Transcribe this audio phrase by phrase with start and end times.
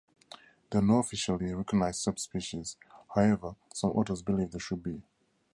[0.71, 2.75] There are no officially recognized sub-species,
[3.13, 5.03] however, some authors believe there should be.